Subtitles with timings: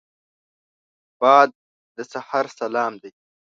[1.21, 1.49] باد
[1.95, 3.09] د سحر سلام دی